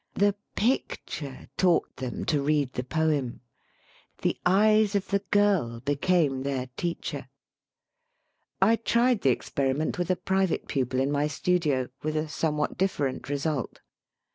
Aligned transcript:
The 0.15 0.33
picture 0.55 1.47
taught 1.57 1.97
them 1.97 2.25
to 2.25 2.41
read 2.41 2.73
the 2.73 2.83
poem. 2.83 3.41
The 4.23 4.35
eyes 4.47 4.95
of 4.95 5.09
the 5.09 5.19
girl 5.29 5.79
be 5.81 5.93
114 5.93 5.99
LYR1G 5.99 6.01
POETRY 6.01 6.07
came 6.07 6.41
their 6.41 6.67
teacher. 6.75 7.29
I 8.59 8.75
tried 8.77 9.21
the 9.21 9.29
experiment, 9.29 9.99
with 9.99 10.09
a 10.09 10.15
private 10.15 10.67
pupil 10.67 10.99
in 10.99 11.11
my 11.11 11.27
studio, 11.27 11.89
with 12.01 12.17
a 12.17 12.27
somewhat 12.27 12.79
different 12.79 13.29
result. 13.29 13.79